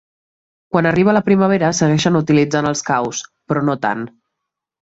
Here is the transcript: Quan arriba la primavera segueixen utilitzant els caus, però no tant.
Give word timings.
Quan 0.75 0.87
arriba 0.91 1.13
la 1.17 1.21
primavera 1.27 1.69
segueixen 1.81 2.19
utilitzant 2.21 2.71
els 2.71 2.83
caus, 2.91 3.23
però 3.53 3.67
no 3.69 3.81
tant. 3.89 4.07